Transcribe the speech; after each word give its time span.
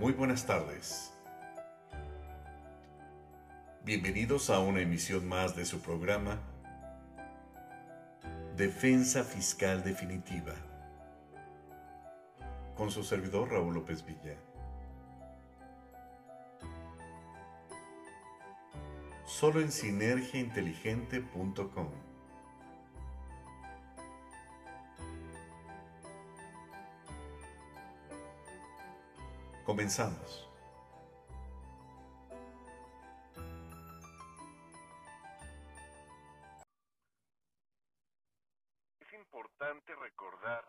Muy 0.00 0.12
buenas 0.14 0.46
tardes. 0.46 1.12
Bienvenidos 3.84 4.48
a 4.48 4.58
una 4.58 4.80
emisión 4.80 5.28
más 5.28 5.54
de 5.54 5.66
su 5.66 5.82
programa 5.82 6.40
Defensa 8.56 9.24
Fiscal 9.24 9.84
Definitiva 9.84 10.54
con 12.74 12.90
su 12.90 13.04
servidor 13.04 13.50
Raúl 13.50 13.74
López 13.74 14.02
Villa. 14.06 14.38
Solo 19.26 19.60
en 19.60 19.70
sinergiainteligente.com. 19.70 22.09
Comenzamos. 29.70 30.50
Es 38.98 39.12
importante 39.12 39.94
recordar 39.94 40.64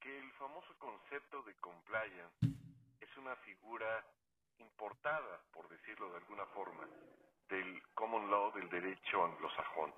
que 0.00 0.18
el 0.18 0.28
famoso 0.32 0.74
concepto 0.78 1.44
de 1.44 1.54
compliance 1.60 2.48
es 3.00 3.16
una 3.16 3.36
figura 3.36 4.04
importada, 4.58 5.40
por 5.52 5.68
decirlo 5.68 6.10
de 6.10 6.16
alguna 6.16 6.46
forma, 6.46 6.88
del 7.48 7.80
common 7.94 8.28
law 8.28 8.52
del 8.54 8.68
derecho 8.70 9.24
anglosajón. 9.24 9.94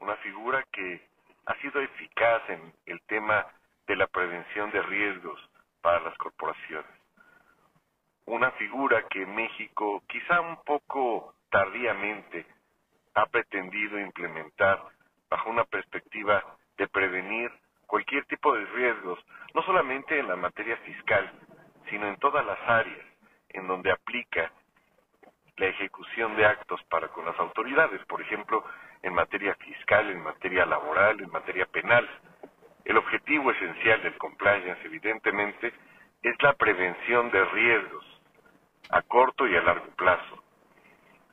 Una 0.00 0.16
figura 0.16 0.62
que 0.70 1.08
ha 1.46 1.58
sido 1.62 1.80
eficaz 1.80 2.42
en 2.50 2.74
el 2.84 3.00
tema 3.06 3.46
de 3.86 3.96
la 3.96 4.06
prevención 4.06 4.70
de 4.70 4.82
riesgos 4.82 5.40
para 5.80 6.00
las 6.00 6.18
corporaciones. 6.18 6.97
Una 8.30 8.50
figura 8.52 9.04
que 9.08 9.24
México, 9.24 10.02
quizá 10.06 10.42
un 10.42 10.62
poco 10.62 11.32
tardíamente, 11.48 12.44
ha 13.14 13.24
pretendido 13.24 13.98
implementar 13.98 14.84
bajo 15.30 15.48
una 15.48 15.64
perspectiva 15.64 16.44
de 16.76 16.88
prevenir 16.88 17.50
cualquier 17.86 18.26
tipo 18.26 18.54
de 18.54 18.66
riesgos, 18.66 19.18
no 19.54 19.62
solamente 19.62 20.18
en 20.18 20.28
la 20.28 20.36
materia 20.36 20.76
fiscal, 20.76 21.32
sino 21.88 22.06
en 22.06 22.18
todas 22.18 22.44
las 22.44 22.58
áreas 22.68 23.06
en 23.48 23.66
donde 23.66 23.90
aplica 23.90 24.52
la 25.56 25.66
ejecución 25.66 26.36
de 26.36 26.44
actos 26.44 26.82
para 26.90 27.08
con 27.08 27.24
las 27.24 27.38
autoridades, 27.38 28.04
por 28.04 28.20
ejemplo, 28.20 28.62
en 29.02 29.14
materia 29.14 29.54
fiscal, 29.54 30.10
en 30.10 30.22
materia 30.22 30.66
laboral, 30.66 31.18
en 31.18 31.30
materia 31.30 31.64
penal. 31.64 32.06
El 32.84 32.98
objetivo 32.98 33.52
esencial 33.52 34.02
del 34.02 34.18
compliance, 34.18 34.84
evidentemente, 34.84 35.72
es 36.22 36.42
la 36.42 36.52
prevención 36.52 37.30
de 37.30 37.42
riesgos 37.46 38.17
a 38.90 39.02
corto 39.02 39.46
y 39.46 39.56
a 39.56 39.62
largo 39.62 39.86
plazo. 39.96 40.42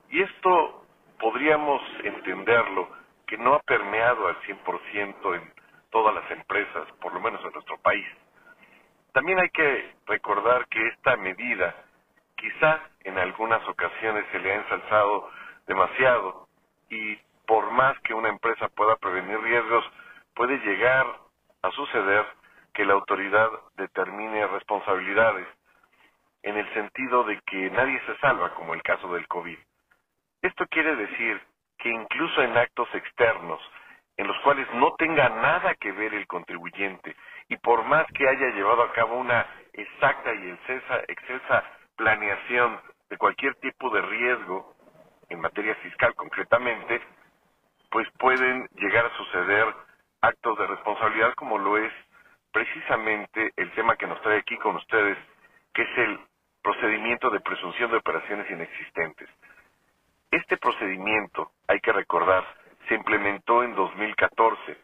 Y 0.09 0.21
esto 0.21 0.85
podríamos 1.19 1.81
entenderlo 2.03 2.89
que 3.27 3.37
no 3.37 3.55
ha 3.55 3.59
permeado 3.59 4.27
al 4.27 4.39
100% 4.41 5.35
en 5.35 5.53
todas 5.89 6.13
las 6.13 6.29
empresas, 6.31 6.91
por 7.01 7.13
lo 7.13 7.19
menos 7.19 7.43
en 7.43 7.53
nuestro 7.53 7.77
país. 7.79 8.05
También 9.13 9.39
hay 9.39 9.49
que 9.49 9.95
recordar 10.05 10.67
que 10.67 10.87
esta 10.89 11.15
medida 11.17 11.73
quizá 12.35 12.81
en 13.03 13.17
algunas 13.17 13.65
ocasiones 13.67 14.25
se 14.31 14.39
le 14.39 14.51
ha 14.51 14.55
ensalzado 14.55 15.29
demasiado 15.67 16.47
y 16.89 17.17
por 17.47 17.71
más 17.71 17.97
que 18.01 18.13
una 18.13 18.29
empresa 18.29 18.67
pueda 18.69 18.95
prevenir 18.97 19.39
riesgos, 19.39 19.85
puede 20.35 20.57
llegar 20.59 21.05
a 21.61 21.71
suceder 21.71 22.25
que 22.73 22.85
la 22.85 22.93
autoridad 22.93 23.49
determine 23.77 24.45
responsabilidades 24.47 25.47
en 26.45 26.57
el 26.57 26.73
sentido 26.73 27.23
de 27.23 27.41
que 27.41 27.71
nadie 27.71 27.99
se 28.05 28.15
salva, 28.17 28.53
como 28.53 28.75
el 28.75 28.83
caso 28.83 29.11
del 29.13 29.27
COVID. 29.27 29.57
Esto 30.43 30.67
quiere 30.67 30.95
decir 30.95 31.41
que 31.79 31.89
incluso 31.89 32.41
en 32.43 32.55
actos 32.55 32.87
externos, 32.93 33.59
en 34.15 34.27
los 34.27 34.39
cuales 34.41 34.67
no 34.75 34.93
tenga 34.93 35.27
nada 35.27 35.73
que 35.75 35.91
ver 35.91 36.13
el 36.13 36.27
contribuyente, 36.27 37.15
y 37.49 37.57
por 37.57 37.83
más 37.85 38.05
que 38.13 38.29
haya 38.29 38.51
llevado 38.51 38.83
a 38.83 38.93
cabo 38.93 39.17
una 39.17 39.45
exacta 39.73 40.33
y 40.35 40.51
excelsa 41.07 41.63
planeación 41.95 42.79
de 43.09 43.17
cualquier 43.17 43.55
tipo 43.55 43.89
de 43.89 44.01
riesgo, 44.03 44.75
en 45.29 45.41
materia 45.41 45.73
fiscal 45.75 46.13
concretamente, 46.13 47.01
pues 47.89 48.07
pueden 48.19 48.67
llegar 48.75 49.07
a 49.07 49.17
suceder 49.17 49.73
actos 50.21 50.59
de 50.59 50.67
responsabilidad 50.67 51.33
como 51.33 51.57
lo 51.57 51.77
es 51.77 51.91
precisamente 52.51 53.51
el 53.57 53.71
tema 53.71 53.95
que 53.95 54.05
nos 54.05 54.21
trae 54.21 54.37
aquí 54.37 54.57
con 54.57 54.75
ustedes, 54.75 55.17
que 55.73 55.81
es 55.81 55.97
el 55.97 56.19
procedimiento 56.65 57.29
de 57.29 57.41
presunción 57.41 57.91
de 57.91 57.97
operaciones 57.97 58.49
inexistentes. 58.49 59.29
Este 60.31 60.57
procedimiento, 60.57 61.51
hay 61.67 61.79
que 61.79 61.93
recordar, 61.93 62.43
se 62.89 62.95
implementó 62.95 63.63
en 63.63 63.75
2014, 63.75 64.75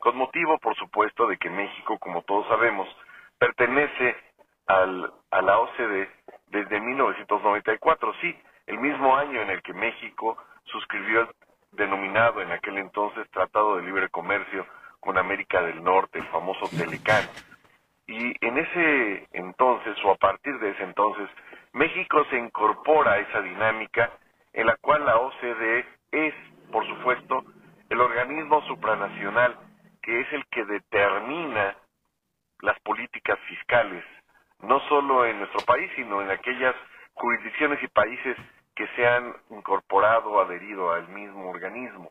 con 0.00 0.16
motivo, 0.16 0.56
por 0.58 0.74
supuesto, 0.76 1.26
de 1.26 1.36
que 1.36 1.50
México, 1.50 1.98
como 1.98 2.22
todos 2.22 2.48
sabemos, 2.48 2.88
pertenece 3.38 4.16
al, 4.68 5.12
a 5.30 5.42
la 5.42 5.58
OCDE 5.58 6.08
desde 6.46 6.80
1994, 6.80 8.14
sí, 8.22 8.34
el 8.66 8.78
mismo 8.78 9.14
año 9.14 9.42
en 9.42 9.50
el 9.50 9.60
que 9.60 9.74
México 9.74 10.38
suscribió 10.64 11.20
el 11.20 11.28
denominado 11.72 12.40
en 12.40 12.52
aquel 12.52 12.78
entonces 12.78 13.30
Tratado 13.30 13.76
de 13.76 13.82
Libre 13.82 14.08
Comercio 14.08 14.66
con 14.98 15.18
América 15.18 15.60
del 15.60 15.84
Norte, 15.84 16.20
el 16.20 16.26
famoso 16.28 16.68
Telecán. 16.70 17.28
Y 18.08 18.34
en 18.44 18.58
ese 18.58 19.28
entonces, 19.32 19.96
o 20.04 20.12
a 20.12 20.16
partir 20.16 20.58
de 20.58 20.70
ese 20.70 20.82
entonces, 20.82 21.28
México 21.72 22.24
se 22.30 22.38
incorpora 22.38 23.12
a 23.12 23.18
esa 23.18 23.42
dinámica 23.42 24.10
en 24.54 24.66
la 24.66 24.76
cual 24.78 25.04
la 25.04 25.18
OCDE 25.18 25.84
es, 26.12 26.34
por 26.72 26.86
supuesto, 26.86 27.44
el 27.90 28.00
organismo 28.00 28.62
supranacional 28.62 29.56
que 30.02 30.20
es 30.20 30.32
el 30.32 30.46
que 30.46 30.64
determina 30.64 31.76
las 32.62 32.80
políticas 32.80 33.38
fiscales, 33.40 34.02
no 34.62 34.80
solo 34.88 35.26
en 35.26 35.38
nuestro 35.38 35.60
país, 35.66 35.90
sino 35.96 36.22
en 36.22 36.30
aquellas 36.30 36.74
jurisdicciones 37.12 37.82
y 37.82 37.88
países 37.88 38.36
que 38.74 38.86
se 38.96 39.06
han 39.06 39.34
incorporado 39.50 40.30
o 40.30 40.40
adherido 40.40 40.92
al 40.92 41.08
mismo 41.08 41.50
organismo. 41.50 42.10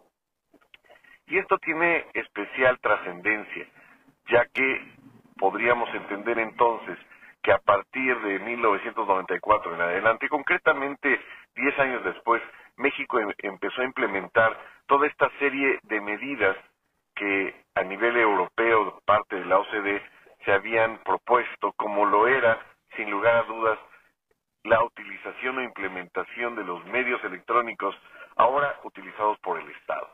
Y 1.25 1.40
esto 1.40 1.57
tiene 1.57 2.06
especial 2.13 2.80
trascendencia, 2.80 3.68
ya 4.30 4.46
que 4.53 4.97
podríamos 5.38 5.94
entender 5.94 6.40
entonces 6.40 6.98
que 7.42 7.52
a 7.52 7.59
partir 7.59 8.20
de 8.22 8.40
1994 8.40 9.75
en 9.75 9.81
adelante, 9.81 10.28
concretamente 10.28 11.20
10 11.56 11.80
años 11.80 12.03
después, 12.03 12.42
México 12.78 13.20
em 13.20 13.31
empezó 13.40 13.81
a 13.81 13.86
implementar 13.86 14.58
toda 14.88 15.08
esta 15.08 15.30
serie 15.40 15.80
de 15.84 16.02
medidas 16.02 16.58
que 17.16 17.56
a 17.75 17.84
nivel 17.84 18.18
europeo, 18.18 19.02
parte 19.06 19.38
de 19.38 19.46
la 19.46 19.59
OCDE, 19.59 20.02
se 20.46 20.52
habían 20.52 21.00
propuesto, 21.03 21.74
como 21.74 22.06
lo 22.06 22.28
era, 22.28 22.59
sin 22.96 23.09
lugar 23.09 23.38
a 23.38 23.44
dudas, 23.44 23.80
la 24.64 24.84
utilización 24.84 25.58
o 25.58 25.64
implementación 25.64 26.56
de 26.56 26.64
los 26.64 26.84
medios 26.86 27.24
electrónicos 27.24 27.96
ahora 28.36 28.80
utilizados 28.84 29.40
por 29.40 29.59
el 29.59 29.69
Estado. 29.72 30.09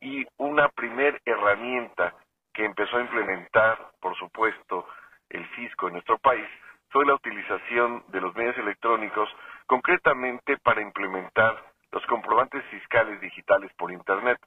Y 0.00 0.26
una 0.36 0.68
primer 0.68 1.20
herramienta 1.24 2.14
que 2.52 2.64
empezó 2.64 2.96
a 2.96 3.02
implementar, 3.02 3.90
por 4.00 4.16
supuesto, 4.16 4.86
el 5.28 5.46
fisco 5.50 5.86
en 5.88 5.94
nuestro 5.94 6.18
país 6.18 6.46
fue 6.90 7.06
la 7.06 7.14
utilización 7.14 8.04
de 8.08 8.20
los 8.20 8.34
medios 8.34 8.58
electrónicos, 8.58 9.28
concretamente 9.66 10.56
para 10.58 10.82
implementar 10.82 11.62
los 11.92 12.04
comprobantes 12.06 12.64
fiscales 12.66 13.20
digitales 13.20 13.72
por 13.74 13.92
Internet. 13.92 14.38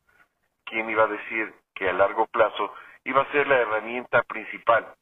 ¿Quién 0.66 0.90
iba 0.90 1.04
a 1.04 1.08
decir 1.08 1.54
que 1.74 1.90
a 1.90 1.94
largo 1.94 2.28
plazo 2.28 2.74
iba 3.06 3.22
a 3.22 3.32
ser 3.32 3.48
la 3.48 3.58
herramienta 3.58 4.24
principal 4.24 4.94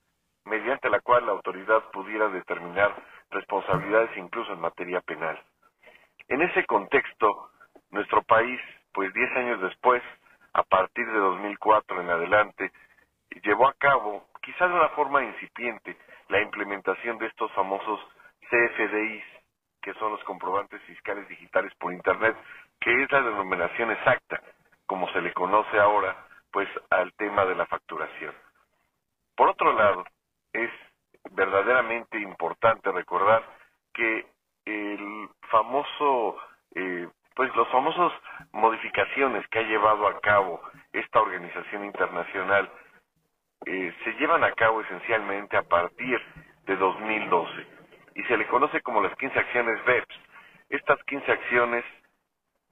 mediante 0.46 0.90
la 0.90 1.00
cual 1.02 1.26
la 1.26 1.32
autoridad 1.34 1.84
pudiera 1.92 2.30
determinar 2.30 2.96
responsabilidades 3.32 4.16
incluso 4.18 4.54
en 4.54 4.62
materia 4.62 5.02
penal? 5.02 5.40
En 6.28 6.42
ese 6.42 6.66
contexto, 6.66 7.50
nuestro 7.90 8.22
país, 8.24 8.60
pues 8.94 9.14
diez 9.14 9.32
años 9.36 9.62
después, 9.62 10.02
a 10.54 10.64
partir 10.64 11.06
de 11.08 11.18
2004 11.18 12.02
en 12.02 12.10
adelante, 12.10 12.72
llevó 13.44 13.68
a 13.68 13.74
cabo, 13.74 14.26
quizá 14.42 14.68
de 14.68 14.74
una 14.74 14.90
forma 14.90 15.24
incipiente, 15.24 15.98
la 16.30 16.42
implementación 16.42 17.18
de 17.18 17.28
estos 17.28 17.52
famosos 17.54 18.00
CFDIs, 18.50 19.24
que 19.82 19.94
son 19.96 20.12
los 20.12 20.24
comprobantes 20.24 20.82
fiscales 20.84 21.28
digitales 21.28 21.74
por 21.76 21.94
Internet, 21.94 22.36
que 22.80 23.04
es 23.04 23.12
la 23.12 23.22
denominación 23.22 23.92
exacta, 23.92 24.42
como 24.86 25.10
se 25.12 25.22
le 25.22 25.34
conoce 25.34 25.80
ahora, 25.80 26.16
pues 26.52 26.68
al 26.90 27.14
tema 27.14 27.46
de 27.46 27.56
la 27.56 27.66
facturación. 27.66 28.34
Por 29.36 29.50
otro 29.50 29.74
lado, 29.74 30.04
es 30.54 30.70
verdaderamente 31.32 32.20
importante 32.20 32.92
recordar 32.92 33.44
que 33.94 34.26
el 34.66 35.30
famoso, 35.50 36.38
eh, 36.76 37.08
pues 37.36 37.56
los 37.56 37.68
famosos 37.70 38.14
modificaciones 38.52 39.48
que 39.48 39.60
ha 39.60 39.64
llevado 39.64 40.08
a 40.08 40.20
cabo 40.20 40.62
esta 40.92 41.22
organización 41.22 41.86
internacional 41.86 42.72
se 44.04 44.14
llevan 44.14 44.44
a 44.44 44.54
cabo 44.54 44.82
esencialmente 44.82 45.58
a 45.58 45.64
partir 45.64 46.22
de 46.66 46.76
2012. 46.76 47.68
y 48.16 48.24
se 48.24 48.38
le 48.38 48.48
conoce 48.48 48.82
como 48.82 49.02
las 49.02 49.16
15 49.18 49.40
acciones 49.40 49.84
BEPS. 49.86 50.20
Estas 50.70 51.02
15 51.06 51.32
acciones 51.32 51.86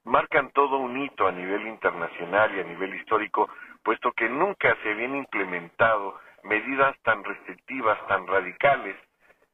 marcan 0.05 0.51
todo 0.51 0.77
un 0.77 0.97
hito 1.01 1.27
a 1.27 1.31
nivel 1.31 1.67
internacional 1.67 2.55
y 2.55 2.59
a 2.59 2.63
nivel 2.63 2.95
histórico, 2.95 3.49
puesto 3.83 4.11
que 4.13 4.29
nunca 4.29 4.75
se 4.83 4.91
habían 4.91 5.15
implementado 5.15 6.19
medidas 6.43 6.95
tan 7.03 7.23
restrictivas, 7.23 7.99
tan 8.07 8.27
radicales 8.27 8.95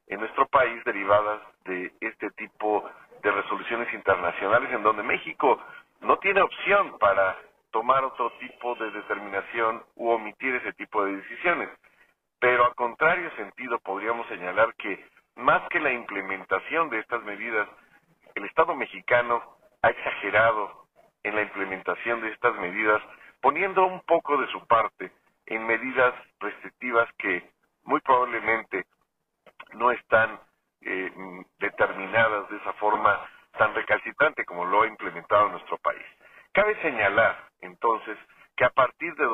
en 0.07 0.19
nuestro 0.19 0.47
país 0.47 0.83
derivadas 0.85 1.41
de 1.65 1.91
este 2.01 2.29
tipo 2.31 2.89
de 3.23 3.31
resoluciones 3.31 3.93
internacionales 3.93 4.71
en 4.71 4.83
donde 4.83 5.03
México 5.03 5.59
no 6.01 6.17
tiene 6.19 6.41
opción 6.41 6.97
para 6.99 7.35
tomar 7.75 8.05
otro 8.05 8.31
tipo 8.39 8.73
de 8.75 8.89
determinación 8.89 9.83
u 9.95 10.09
omitir 10.09 10.55
ese 10.55 10.71
tipo 10.75 11.03
de 11.03 11.17
decisiones. 11.17 11.69
Pero 12.39 12.63
a 12.63 12.73
contrario 12.73 13.29
sentido 13.35 13.79
podríamos 13.79 14.25
señalar 14.27 14.73
que 14.75 15.05
más 15.35 15.61
que 15.67 15.81
la 15.81 15.91
implementación 15.91 16.89
de 16.89 16.99
estas 16.99 17.21
medidas, 17.23 17.67
el 18.35 18.45
Estado 18.45 18.73
mexicano 18.75 19.43
ha 19.81 19.89
exagerado 19.89 20.85
en 21.23 21.35
la 21.35 21.41
implementación 21.41 22.21
de 22.21 22.31
estas 22.31 22.55
medidas, 22.59 23.01
poniendo 23.41 23.85
un 23.85 23.99
poco 24.03 24.37
de 24.37 24.47
su 24.53 24.65
parte 24.67 25.11
en 25.45 25.67
medidas 25.67 26.13
restrictivas 26.39 27.09
que 27.17 27.43
muy 27.83 27.99
probablemente 27.99 28.85
no 29.73 29.91
están 29.91 30.39
eh, 30.79 31.11
determinadas 31.59 32.49
de 32.49 32.55
esa 32.55 32.71
forma 32.75 33.19
tan 33.57 33.75
recalcitrante 33.75 34.45
como 34.45 34.63
lo 34.63 34.83
ha 34.83 34.87
implementado 34.87 35.49
nuestro 35.49 35.77
país. 35.79 36.05
Cabe 36.55 36.81
señalar, 36.81 37.35
entonces, 37.59 38.17
que 38.55 38.63
a 38.63 38.69
partir 38.69 39.13
de 39.15 39.25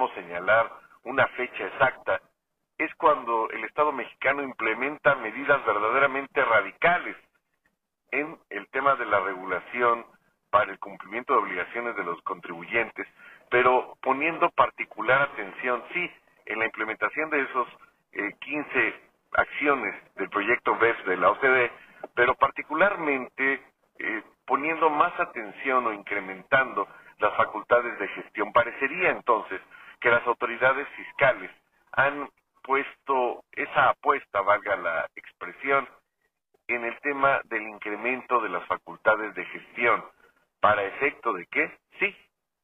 podríamos 0.00 0.12
señalar 0.14 0.70
una 1.04 1.26
fecha 1.28 1.66
exacta, 1.66 2.20
es 2.78 2.94
cuando 2.94 3.50
el 3.50 3.64
Estado 3.64 3.92
mexicano 3.92 4.42
implementa 4.42 5.14
medidas 5.16 5.64
verdaderamente 5.66 6.42
radicales 6.44 7.16
en 8.10 8.38
el 8.48 8.66
tema 8.68 8.96
de 8.96 9.04
la 9.04 9.20
regulación 9.20 10.04
para 10.50 10.72
el 10.72 10.78
cumplimiento 10.78 11.34
de 11.34 11.40
obligaciones 11.40 11.96
de 11.96 12.04
los 12.04 12.20
contribuyentes, 12.22 13.06
pero 13.50 13.96
poniendo 14.02 14.50
particular 14.50 15.22
atención, 15.22 15.82
sí, 15.92 16.10
en 16.46 16.58
la 16.58 16.66
implementación 16.66 17.30
de 17.30 17.42
esos 17.42 17.68
eh, 18.12 18.32
15 18.40 18.94
acciones 19.32 19.94
del 20.16 20.28
proyecto 20.30 20.76
BEPS 20.76 21.04
de 21.06 21.16
la 21.16 21.30
OCDE, 21.30 21.70
pero 22.14 22.34
particularmente 22.34 23.62
eh, 23.98 24.22
poniendo 24.46 24.90
más 24.90 25.18
atención 25.20 25.86
o 25.86 25.92
incrementando 25.92 26.88
las 27.18 27.36
facultades 27.36 27.98
de 27.98 28.08
gestión. 28.08 28.52
Parecería 28.52 29.10
entonces 29.10 29.60
que 30.00 30.10
las 30.10 30.26
autoridades 30.26 30.88
fiscales 30.90 31.50
han 31.92 32.28
puesto 32.62 33.44
esa 33.52 33.90
apuesta, 33.90 34.40
valga 34.42 34.76
la 34.76 35.06
expresión, 35.14 35.88
en 36.68 36.84
el 36.84 36.98
tema 37.00 37.40
del 37.44 37.62
incremento 37.62 38.40
de 38.40 38.48
las 38.48 38.64
facultades 38.66 39.34
de 39.34 39.44
gestión. 39.46 40.04
¿Para 40.60 40.84
efecto 40.84 41.32
de 41.32 41.46
qué? 41.46 41.78
Sí, 41.98 42.16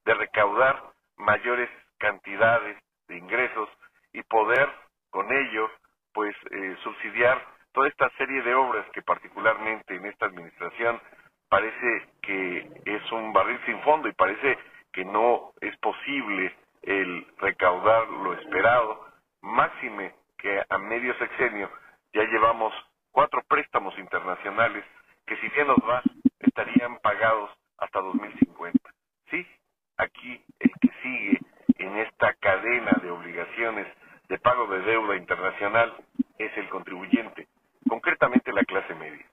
de 0.05 0.15
recaudar 0.15 0.81
mayores 1.17 1.69
cantidades 1.99 2.79
de 3.09 3.17
ingresos 3.17 3.69
y 4.13 4.23
poder 4.23 4.69
con 5.11 5.33
ello 5.33 5.71
pues 6.13 6.35
eh, 6.51 6.77
subsidiar 6.83 7.43
toda 7.73 7.89
esta 7.89 8.09
serie 8.17 8.43
de 8.43 8.55
obras 8.55 8.87
que 8.93 9.03
particularmente 9.03 9.97
en 9.97 10.07
esta 10.07 10.27
administración 10.27 11.01
parece 11.49 12.09
que 12.23 12.69
es 12.85 13.13
un 13.13 13.33
barril 13.33 13.61
sin 13.67 13.81
fondo 13.83 14.09
y 14.09 14.13
parece 14.13 14.59
que 14.93 15.05
no 15.05 15.53
es 15.61 15.77
posible 15.79 16.55
el 16.83 17.27
recaudar 17.39 18.09
lo 18.09 18.33
esperado, 18.35 19.05
máxime 19.43 20.15
que 20.39 20.63
a 20.69 20.79
medio 20.79 21.15
ya 21.39 22.23
llevamos 22.23 22.73
cuatro 23.13 23.43
préstamos 23.47 23.99
internacionales 23.99 24.85
que 25.27 25.37
si 25.37 25.49
bien 25.51 25.67
nos 25.67 25.77
va 25.79 26.03
estarían 26.41 26.99
pagados 27.01 27.51
hasta 27.77 28.01
2050. 28.01 28.79
Sí, 29.31 29.47
aquí 29.99 30.43
el 30.61 30.71
que 30.81 30.91
sigue 31.03 31.39
en 31.79 31.99
esta 31.99 32.33
cadena 32.35 32.93
de 33.03 33.11
obligaciones 33.11 33.87
de 34.29 34.39
pago 34.39 34.67
de 34.69 34.81
deuda 34.81 35.17
internacional 35.17 35.95
es 36.39 36.57
el 36.57 36.71
contribuyente, 36.71 37.49
concretamente 37.87 38.53
la 38.53 38.65
clase 38.65 38.95
media. 38.95 39.27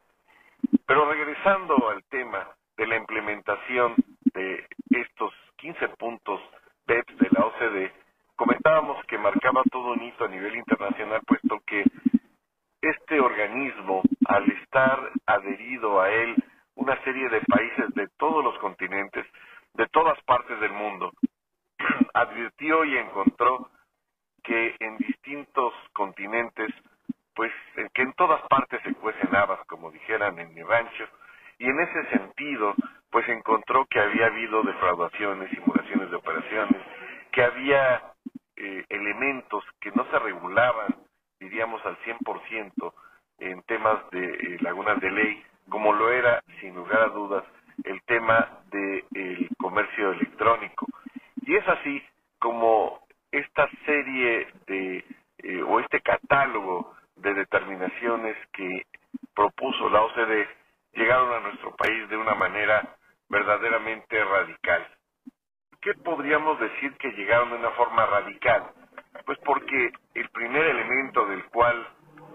Pero 0.85 1.09
regresando 1.09 1.89
al 1.89 2.03
tema 2.05 2.49
de 2.75 2.87
la 2.87 2.97
implementación 2.97 3.95
de 4.33 4.67
estos 4.89 5.33
15 5.57 5.87
puntos 5.89 6.41
BEPS 6.85 7.17
de 7.17 7.29
la 7.31 7.45
OCDE, 7.45 7.93
comentábamos 8.35 9.05
que 9.05 9.17
marcaba 9.17 9.63
todo 9.71 9.93
un 9.93 10.03
hito 10.03 10.25
a 10.25 10.27
nivel 10.27 10.55
internacional, 10.55 11.21
puesto 11.25 11.61
que 11.65 11.83
este 12.81 13.19
organismo, 13.19 14.01
al 14.25 14.49
estar 14.51 15.11
adherido 15.25 16.01
a 16.01 16.09
él 16.11 16.35
una 16.75 17.01
serie 17.03 17.29
de 17.29 17.41
países 17.41 17.93
de 17.95 18.07
todos 18.17 18.43
los 18.43 18.57
continentes, 18.59 19.25
de 19.75 19.87
todas 19.87 20.21
partes 20.23 20.59
del 20.59 20.73
mundo, 20.73 21.11
advirtió 22.13 22.83
y 22.83 22.97
encontró 22.97 23.69
que 24.43 24.75
en 24.79 24.97
distintos 24.97 25.73
continentes, 25.93 26.73
pues 27.33 27.51
que 27.93 28.01
en 28.01 28.13
todas 28.13 28.41
partes 28.49 28.81
se 28.83 28.93
cuecen 28.95 29.33
habas, 29.33 29.65
como 29.67 29.89
dijeran 29.89 30.37
en 30.39 30.53
mi 30.53 30.61
rancho, 30.61 31.07
y 31.59 31.65
en 31.65 31.72
ese 31.83 32.09
sentido, 32.09 32.75
pues 33.11 33.27
encontró 33.29 33.85
que 33.85 33.99
había 33.99 34.27
habido 34.27 34.63
defraudaciones, 34.63 35.49
simulaciones 35.51 36.09
de 36.09 36.15
operaciones, 36.15 36.81
que 37.31 37.43
había 37.43 38.01
eh, 38.55 38.85
elementos 38.89 39.63
que 39.79 39.91
no 39.91 40.05
se 40.09 40.19
regulaban, 40.19 40.95
diríamos 41.39 41.85
al 41.85 41.97
100%, 41.99 42.93
en 43.39 43.61
temas 43.63 44.09
de 44.11 44.25
eh, 44.25 44.57
lagunas 44.61 44.99
de 44.99 45.11
ley, 45.11 45.43
como 45.69 45.93
lo 45.93 46.11
era, 46.11 46.41
sin 46.59 46.75
lugar 46.75 47.01
a 47.01 47.09
dudas, 47.09 47.43
el 47.83 48.01
tema 48.03 48.59
del 48.71 49.49
comercio 49.57 50.11
electrónico. 50.11 50.87
Y 51.45 51.55
es 51.55 51.67
así 51.67 52.01
como 52.39 53.05
esta 53.31 53.69
serie 53.85 54.47
de, 54.67 55.05
eh, 55.39 55.63
o 55.63 55.79
este 55.79 56.01
catálogo 56.01 56.95
de 57.15 57.33
determinaciones 57.33 58.37
que 58.53 58.85
propuso 59.35 59.89
la 59.89 60.03
OCDE 60.03 60.47
llegaron 60.93 61.33
a 61.33 61.39
nuestro 61.39 61.75
país 61.75 62.07
de 62.09 62.17
una 62.17 62.35
manera 62.35 62.95
verdaderamente 63.29 64.23
radical. 64.23 64.87
¿Qué 65.81 65.93
podríamos 66.33 66.59
decir 66.59 66.97
que 66.97 67.11
llegaron 67.11 67.51
de 67.51 67.57
una 67.57 67.69
forma 67.71 68.07
radical? 68.07 68.63
Pues 69.23 69.37
porque 69.45 69.91
el 70.15 70.29
primer 70.29 70.65
elemento 70.65 71.27
del 71.27 71.43
cual 71.45 71.87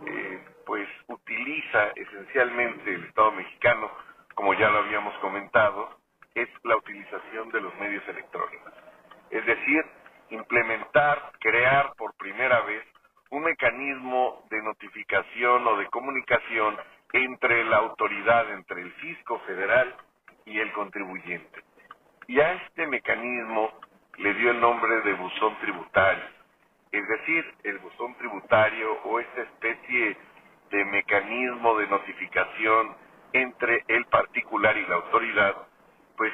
eh, 0.06 0.44
pues 0.64 0.88
utiliza 1.08 1.88
esencialmente 1.96 2.94
el 2.94 3.06
Estado 3.06 3.32
mexicano, 3.32 3.90
como 4.36 4.54
ya 4.54 4.70
lo 4.70 4.78
habíamos 4.78 5.12
comentado, 5.18 5.98
es 6.32 6.48
la 6.62 6.76
utilización 6.76 7.50
de 7.50 7.60
los 7.60 7.74
medios 7.80 8.06
electrónicos. 8.06 8.72
Es 9.30 9.44
decir, 9.44 9.84
implementar, 10.30 11.32
crear 11.40 11.92
por 11.96 12.14
primera 12.18 12.60
vez 12.60 12.84
un 13.30 13.42
mecanismo 13.42 14.44
de 14.48 14.62
notificación 14.62 15.66
o 15.66 15.76
de 15.76 15.86
comunicación 15.86 16.76
entre 17.14 17.64
la 17.64 17.78
autoridad, 17.78 18.48
entre 18.52 18.80
el 18.80 18.92
fisco 18.92 19.40
federal 19.40 19.92
y 20.46 20.60
el 20.60 20.70
contribuyente. 20.72 21.64
Y 22.28 22.38
a 22.40 22.52
este 22.52 22.86
mecanismo 22.86 23.72
le 24.18 24.34
dio 24.34 24.50
el 24.50 24.60
nombre 24.60 25.00
de 25.02 25.14
buzón 25.14 25.56
tributario, 25.60 26.24
es 26.92 27.08
decir, 27.08 27.54
el 27.64 27.78
buzón 27.78 28.14
tributario 28.16 28.92
o 29.04 29.20
esta 29.20 29.42
especie 29.42 30.16
de 30.70 30.84
mecanismo 30.86 31.76
de 31.78 31.86
notificación 31.86 32.96
entre 33.32 33.84
el 33.88 34.04
particular 34.06 34.76
y 34.76 34.86
la 34.86 34.96
autoridad, 34.96 35.54
pues 36.16 36.32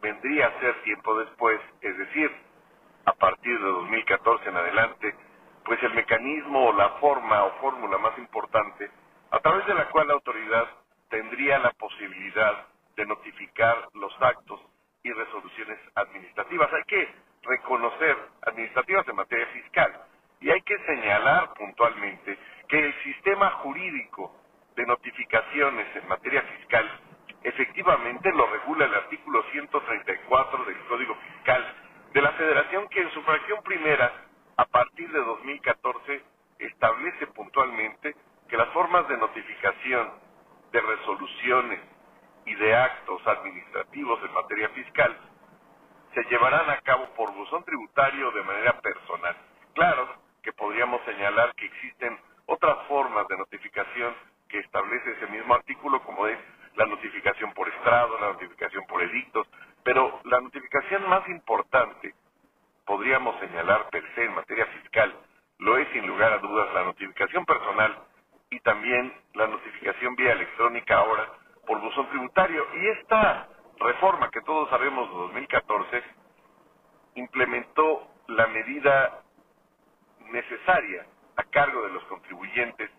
vendría 0.00 0.46
a 0.46 0.60
ser 0.60 0.82
tiempo 0.82 1.18
después, 1.18 1.60
es 1.80 1.98
decir, 1.98 2.30
a 3.06 3.12
partir 3.14 3.58
de 3.58 3.66
2014 3.66 4.48
en 4.48 4.56
adelante, 4.56 5.14
pues 5.64 5.82
el 5.82 5.94
mecanismo 5.94 6.68
o 6.68 6.72
la 6.72 6.90
forma 7.00 7.44
o 7.44 7.52
fórmula 7.60 7.98
más 7.98 8.16
importante 8.18 8.90
a 9.30 9.40
través 9.40 9.66
de 9.66 9.74
la 9.74 9.88
cual 9.90 10.08
la 10.08 10.14
autoridad 10.14 10.68
tendría 11.08 11.58
la 11.58 11.70
posibilidad 11.72 12.66
de 12.96 13.06
notificar 13.06 13.88
los 13.94 14.12
actos 14.20 14.60
y 15.02 15.12
resoluciones 15.12 15.78
administrativas. 15.94 16.72
Hay 16.72 16.84
que 16.84 17.08
reconocer 17.42 18.16
administrativas 18.42 19.08
en 19.08 19.16
materia 19.16 19.46
fiscal 19.46 20.02
y 20.40 20.50
hay 20.50 20.60
que 20.62 20.78
señalar 20.86 21.54
puntualmente 21.54 22.38
que 22.68 22.78
el 22.78 22.94
sistema 23.02 23.50
jurídico 23.62 24.36
de 24.76 24.86
notificaciones 24.86 25.86
en 25.96 26.08
materia 26.08 26.42
fiscal 26.42 26.88
efectivamente 27.42 28.30
lo 28.32 28.46
regula 28.46 28.84
el 28.84 28.94
artículo 28.94 29.42
134 29.52 30.64
del 30.64 30.78
Código 30.86 31.14
Fiscal 31.14 31.74
de 32.12 32.22
la 32.22 32.32
Federación 32.32 32.88
que 32.88 33.00
en 33.00 33.10
su 33.12 33.22
fracción 33.22 33.62
primera, 33.62 34.12
a 34.56 34.64
partir 34.66 35.10
de 35.10 35.20
2014, 35.20 36.22
establece 36.58 37.26
puntualmente 37.28 38.14
que 38.48 38.56
las 38.56 38.68
formas 38.70 39.08
de 39.08 39.16
notificación 39.16 40.10
de 40.72 40.80
resoluciones 40.80 41.80
y 42.46 42.54
de 42.54 42.74
actos 42.74 43.26
administrativos 43.26 44.20
en 44.24 44.32
materia 44.32 44.68
fiscal 44.70 45.16
se 46.14 46.22
llevarán 46.24 46.68
a 46.68 46.80
cabo 46.80 47.06
por 47.14 47.32
buzón 47.32 47.64
tributario 47.64 48.30
de 48.32 48.42
manera 48.42 48.80
personal. 48.80 49.36
Claro 49.74 50.08
que 50.42 50.52
podríamos 50.52 51.00
señalar 51.04 51.54
que 51.54 51.66
existen 51.66 52.18
otras 52.46 52.76
formas 53.10 53.26
de 53.26 53.38
notificación 53.38 54.14
que 54.48 54.60
establece 54.60 55.10
ese 55.10 55.26
mismo 55.26 55.52
artículo, 55.54 56.00
como 56.04 56.28
es 56.28 56.38
la 56.76 56.86
notificación 56.86 57.52
por 57.54 57.68
estrado, 57.68 58.16
la 58.20 58.28
notificación 58.28 58.84
por 58.86 59.02
edictos, 59.02 59.48
pero 59.82 60.20
la 60.24 60.40
notificación 60.40 61.08
más 61.08 61.28
importante, 61.28 62.14
podríamos 62.86 63.38
señalar 63.40 63.88
per 63.90 64.04
se 64.14 64.24
en 64.24 64.34
materia 64.34 64.64
fiscal, 64.66 65.12
lo 65.58 65.76
es 65.78 65.88
sin 65.92 66.06
lugar 66.06 66.32
a 66.32 66.38
dudas 66.38 66.72
la 66.72 66.84
notificación 66.84 67.44
personal 67.44 67.98
y 68.48 68.60
también 68.60 69.12
la 69.34 69.48
notificación 69.48 70.14
vía 70.14 70.32
electrónica 70.32 70.98
ahora 70.98 71.26
por 71.66 71.80
buzón 71.80 72.08
tributario. 72.10 72.64
Y 72.74 72.86
esta 73.00 73.48
reforma 73.80 74.30
que 74.30 74.40
todos 74.42 74.70
sabemos 74.70 75.10
de 75.10 75.16
2014 75.16 76.02
implementó 77.16 78.08
la 78.28 78.46
medida 78.46 79.22
necesaria 80.30 81.06
a 81.36 81.42
cargo 81.44 81.82
de 81.82 81.92
los 81.92 82.04
contribuyentes 82.04 82.89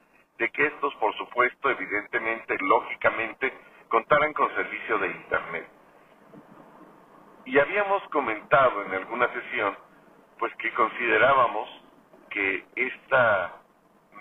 que 0.54 0.68
estos, 0.68 0.94
por 0.96 1.16
supuesto, 1.18 1.70
evidentemente, 1.70 2.58
lógicamente, 2.60 3.54
contaran 3.90 4.34
con 4.34 4.54
servicio 4.56 4.98
de 5.00 5.08
Internet. 5.08 5.68
Y 7.46 7.60
habíamos 7.60 8.04
comentado 8.10 8.84
en 8.86 8.94
alguna 8.94 9.28
sesión, 9.34 9.78
pues 10.40 10.54
que 10.56 10.74
considerábamos 10.74 11.70
que 12.30 12.66
esta 12.76 13.62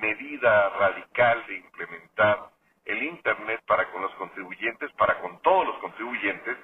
medida 0.00 0.70
radical 0.70 1.44
de 1.46 1.56
implementar 1.58 2.50
el 2.86 3.02
Internet 3.02 3.62
para 3.66 3.90
con 3.90 4.02
los 4.02 4.14
contribuyentes, 4.14 4.90
para 4.92 5.20
con 5.20 5.40
todos 5.42 5.66
los 5.66 5.78
contribuyentes, 5.78 6.56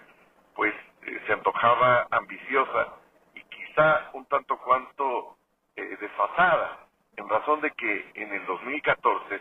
pues 0.55 0.75
eh, 1.03 1.21
se 1.27 1.33
antojaba 1.33 2.09
ambiciosa 2.11 2.95
y 3.35 3.43
quizá 3.43 4.11
un 4.15 4.27
tanto 4.27 4.59
cuanto 4.59 5.37
eh, 5.77 5.97
desfasada, 6.01 6.87
en 7.17 7.29
razón 7.29 7.61
de 7.61 7.71
que 7.73 8.11
en 8.15 8.33
el 8.33 8.47
2014 8.47 9.41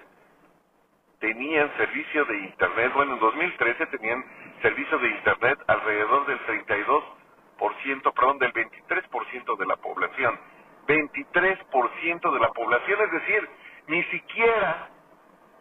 tenían 1.25 1.75
servicio 1.75 2.23
de 2.25 2.37
Internet, 2.37 2.93
bueno, 2.93 3.13
en 3.13 3.19
2013 3.19 3.87
tenían 3.87 4.23
servicio 4.61 4.99
de 4.99 5.07
Internet 5.09 5.57
alrededor 5.65 6.27
del 6.27 6.39
32%, 6.45 8.13
perdón, 8.13 8.37
del 8.37 8.53
23% 8.53 9.57
de 9.57 9.65
la 9.65 9.75
población. 9.77 10.39
23% 10.87 12.31
de 12.31 12.39
la 12.39 12.49
población, 12.49 12.99
es 13.01 13.11
decir, 13.11 13.49
ni 13.87 14.03
siquiera 14.03 14.89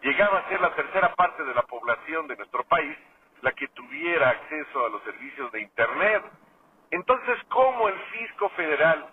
llegaba 0.03 0.37
a 0.37 0.49
ser 0.49 0.61
la 0.61 0.75
tercera 0.75 1.15
parte 1.15 1.43
de 1.43 1.55
la 1.55 1.63
población 1.63 2.27
de 2.27 2.35
nuestro 2.35 2.63
país 2.65 2.95
la 3.41 3.51
que 3.53 3.67
tuviera 3.69 4.29
acceso 4.29 4.85
a 4.85 4.89
los 4.89 5.01
servicios 5.01 5.51
de 5.51 5.61
Internet. 5.61 6.25
Entonces, 6.91 7.37
¿cómo 7.49 7.89
el 7.89 7.99
fisco 8.11 8.49
federal 8.49 9.07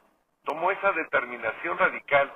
tomó 0.45 0.71
esa 0.71 0.93
determinación 0.93 1.79
radical 1.79 2.31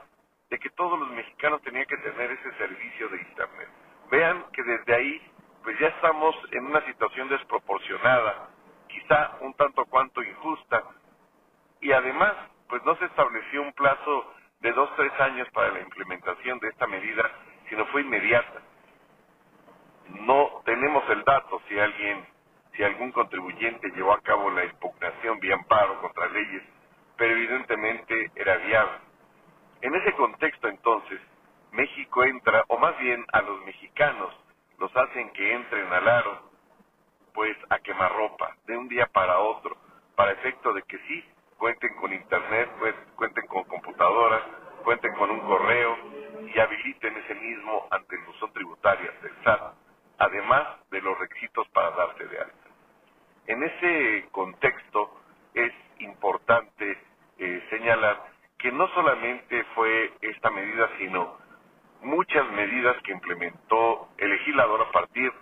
de 0.48 0.58
que 0.58 0.70
todos 0.70 0.98
los 0.98 1.10
mexicanos 1.10 1.60
tenían 1.60 1.84
que 1.84 1.98
tener 1.98 2.30
ese 2.30 2.52
servicio 2.56 3.08
de 3.10 3.18
Internet? 3.18 3.85
Vean 4.10 4.44
que 4.52 4.62
desde 4.62 4.94
ahí, 4.94 5.32
pues 5.62 5.78
ya 5.78 5.88
estamos 5.88 6.34
en 6.52 6.66
una 6.66 6.84
situación 6.86 7.28
desproporcionada, 7.28 8.50
quizá 8.88 9.38
un 9.40 9.54
tanto 9.54 9.84
cuanto 9.86 10.22
injusta, 10.22 10.84
y 11.80 11.92
además, 11.92 12.34
pues 12.68 12.84
no 12.84 12.96
se 12.96 13.06
estableció 13.06 13.62
un 13.62 13.72
plazo 13.74 14.34
de 14.60 14.72
dos, 14.72 14.90
tres 14.96 15.12
años 15.20 15.48
para 15.52 15.70
la 15.72 15.80
implementación 15.80 16.58
de 16.60 16.68
esta 16.68 16.86
medida, 16.86 17.30
sino 17.68 17.86
fue 17.86 18.02
inmediata. 18.02 18.62
No 20.08 20.62
tenemos 20.64 21.08
el 21.10 21.24
dato 21.24 21.60
si 21.68 21.78
alguien, 21.78 22.26
si 22.74 22.82
algún 22.82 23.12
contribuyente 23.12 23.90
llevó 23.90 24.12
a 24.12 24.22
cabo 24.22 24.50
la 24.50 24.64
impugnación 24.64 25.38
vía 25.40 25.54
amparo 25.54 26.00
contra 26.00 26.28
leyes, 26.28 26.62
pero 27.16 27.32
evidentemente 27.32 28.30
era 28.36 28.56
viable. 28.58 28.98
En 29.82 29.94
ese 29.94 30.14
contexto 30.14 30.68
entonces, 30.68 31.20
México 31.76 32.24
entra, 32.24 32.64
o 32.68 32.78
más 32.78 32.98
bien 32.98 33.24
a 33.32 33.42
los 33.42 33.62
mexicanos 33.64 34.34
los 34.78 34.94
hacen 34.96 35.30
que 35.30 35.52
entren 35.54 35.92
al 35.92 36.08
aro, 36.08 36.50
pues 37.34 37.56
a 37.68 37.78
quemarropa, 37.80 38.56
de 38.66 38.76
un 38.78 38.88
día 38.88 39.06
para 39.12 39.38
otro, 39.38 39.76
para 40.14 40.32
efecto 40.32 40.72
de 40.72 40.82
que 40.82 40.98
sí, 41.06 41.24
cuenten 41.58 41.94
con 41.96 42.12
internet, 42.12 42.70
pues, 42.78 42.94
cuenten 43.14 43.46
con 43.46 43.64
computadoras, 43.64 44.42
cuenten 44.84 45.12
con 45.14 45.30
un 45.30 45.40
correo 45.40 45.96
y 46.54 46.58
habiliten 46.58 47.16
ese 47.18 47.34
mismo 47.34 47.86
ante 47.90 48.16
el 48.16 48.24
buzón 48.24 48.52
tributario 48.54 49.12
del 49.22 49.32
SAT, 49.44 49.74
además 50.18 50.66
de 50.90 51.02
los 51.02 51.18
requisitos 51.18 51.68
para 51.68 51.90
darse 51.90 52.24
de 52.24 52.38
alta. 52.38 52.66
En 53.46 53.62
ese 53.62 54.28
contexto 54.32 55.20
es 55.54 55.72
importante 55.98 56.98
eh, 57.38 57.66
señalar 57.70 58.24
que 58.58 58.72
no 58.72 58.88
solamente 58.88 59.62
fue 59.74 60.12
esta 60.22 60.50
medida, 60.50 60.88
sino 60.98 61.36
muchas 62.02 62.48
medidas 62.52 62.96
que 63.02 63.12
implementó 63.12 64.08
el 64.18 64.30
legislador 64.30 64.82
a 64.82 64.92
partir 64.92 65.32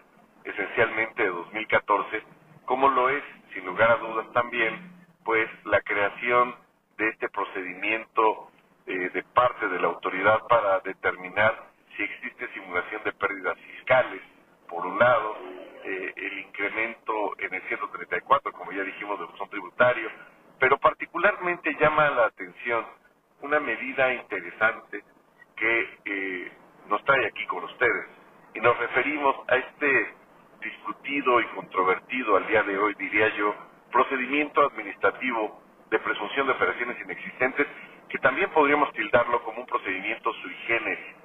esencialmente 0.45 1.23
de 1.23 1.29
2014, 1.29 2.23
como 2.65 2.89
lo 2.89 3.09
es, 3.11 3.23
sin 3.53 3.65
lugar 3.67 3.91
a 3.91 3.97
dudas 3.97 4.33
también, 4.33 4.93
pues 5.25 5.49
la 5.65 5.81
creación 5.83 6.55
de 6.97 7.09
este 7.09 7.29
procedimiento 7.29 8.51
eh, 8.87 9.11
de 9.13 9.23
parte 9.23 9.69
de 9.69 9.79
la 9.79 9.89
autoridad 9.89 10.41
para 10.49 10.81
determinar 10.81 11.71
si 11.97 12.03
existe 12.03 12.49
simulación 12.53 13.03
de 13.05 13.13
pérdidas 13.13 13.59
fiscales, 13.59 14.21
por 14.69 14.85
un 14.85 14.99
lado, 14.99 15.37
eh, 15.85 16.13
el 16.17 16.39
incremento 16.41 17.39
en 17.39 17.55
el 17.55 17.63
134, 17.69 18.53
como 18.53 18.73
ya 18.73 18.83
dijimos, 18.83 19.21
pero 20.59 20.79
particularmente 20.79 21.75
llama 21.81 22.09
la 22.11 22.27
atención 22.27 22.85
una 23.43 23.61
medida 23.61 24.13
interesante 24.15 25.03
que 25.57 25.99
eh, 26.05 26.53
nos 26.89 27.05
trae 27.05 27.27
aquí 27.27 27.47
con 27.47 27.65
ustedes. 27.65 28.07
Y 28.55 28.61
nos 28.61 28.77
referimos 28.79 29.37
a 29.49 29.57
este 29.57 30.15
discutido 30.61 31.41
y 31.41 31.45
controvertido 31.49 32.37
al 32.37 32.47
día 32.47 32.63
de 32.63 32.79
hoy, 32.79 32.95
diría 32.95 33.29
yo, 33.37 33.55
procedimiento 33.93 34.63
administrativo 34.63 35.61
de 35.91 35.99
presunción 35.99 36.47
de 36.47 36.53
operaciones 36.53 37.01
inexistentes, 37.01 37.67
que 38.09 38.19
también 38.19 38.51
podríamos 38.51 38.93
tildarlo 38.93 39.43
como 39.43 39.61
un 39.61 39.67
procedimiento 39.67 40.33
sui 40.35 40.55
generis 40.67 41.17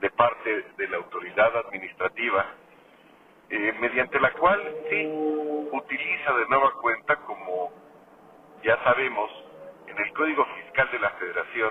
de 0.00 0.10
parte 0.10 0.66
de 0.76 0.88
la 0.88 0.98
autoridad 0.98 1.56
administrativa, 1.66 2.46
eh, 3.48 3.74
mediante 3.80 4.20
la 4.20 4.32
cual 4.32 4.60
sí 4.90 5.06
utiliza 5.72 6.32
de 6.34 6.48
nueva 6.48 6.72
cuenta, 6.74 7.16
como 7.16 7.72
ya 8.66 8.82
sabemos, 8.82 9.30
en 9.86 9.96
el 9.96 10.12
Código 10.12 10.44
Fiscal 10.44 10.90
de 10.90 10.98
la 10.98 11.10
Federación, 11.10 11.70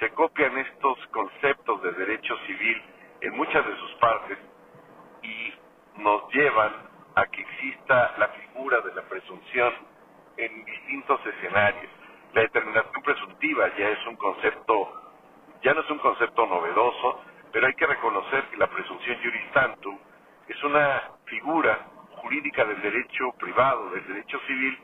se 0.00 0.08
copian 0.12 0.56
estos 0.56 1.06
conceptos 1.08 1.82
de 1.82 1.92
derecho 1.92 2.34
civil 2.46 2.82
en 3.20 3.36
muchas 3.36 3.66
de 3.66 3.76
sus 3.76 3.92
partes 3.96 4.38
y 5.22 5.52
nos 6.00 6.32
llevan 6.32 6.72
a 7.14 7.26
que 7.26 7.42
exista 7.42 8.14
la 8.16 8.28
figura 8.28 8.80
de 8.80 8.94
la 8.94 9.02
presunción 9.02 9.70
en 10.38 10.64
distintos 10.64 11.20
escenarios. 11.26 11.92
La 12.32 12.40
determinación 12.40 13.02
presuntiva 13.02 13.68
ya 13.76 13.90
es 13.90 14.06
un 14.06 14.16
concepto, 14.16 15.12
ya 15.62 15.74
no 15.74 15.82
es 15.82 15.90
un 15.90 15.98
concepto 15.98 16.46
novedoso, 16.46 17.20
pero 17.52 17.66
hay 17.66 17.74
que 17.74 17.86
reconocer 17.86 18.44
que 18.44 18.56
la 18.56 18.68
presunción 18.68 19.18
juris 19.22 19.52
tantum 19.52 19.98
es 20.48 20.64
una 20.64 21.02
figura 21.26 21.80
jurídica 22.22 22.64
del 22.64 22.80
derecho 22.80 23.30
privado, 23.38 23.90
del 23.90 24.06
derecho 24.06 24.40
civil, 24.46 24.78